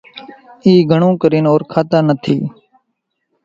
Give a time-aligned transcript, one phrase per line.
[0.63, 2.37] اِي گھڻون ڪرينَ اورکاتان نٿِي۔